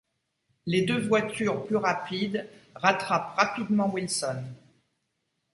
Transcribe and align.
Les 0.65 0.81
deux 0.81 0.97
voitures 0.97 1.63
plus 1.63 1.75
rapides 1.75 2.49
rattrapent 2.73 3.35
rapidement 3.37 3.91
Wilson. 3.93 4.43